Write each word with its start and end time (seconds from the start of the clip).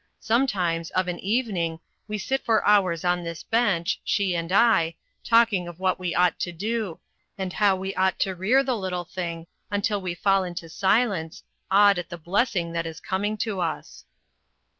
Sometimes, 0.19 0.89
of 0.89 1.07
an 1.07 1.19
evening, 1.19 1.79
we 2.07 2.17
sit 2.17 2.43
for 2.43 2.65
hours 2.65 3.05
on 3.05 3.23
this 3.23 3.43
bench, 3.43 4.01
she 4.03 4.35
and 4.35 4.51
I, 4.51 4.95
talking 5.23 5.67
of 5.67 5.79
what 5.79 5.99
we 5.99 6.15
ought 6.15 6.39
to 6.39 6.51
do, 6.51 6.99
and 7.37 7.53
how 7.53 7.75
we 7.75 7.93
ought 7.93 8.17
to 8.21 8.33
rear 8.33 8.63
the 8.63 8.75
little 8.75 9.05
thing, 9.05 9.45
until 9.69 10.01
we 10.01 10.15
fall 10.15 10.43
into 10.43 10.69
silence, 10.69 11.43
awed 11.69 11.99
at 11.99 12.09
the 12.09 12.17
blessing 12.17 12.71
that 12.71 12.87
is 12.87 12.99
coming 12.99 13.37
to 13.37 13.59
us." 13.61 14.03